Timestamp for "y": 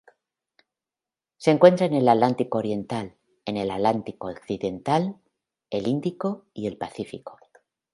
6.55-6.65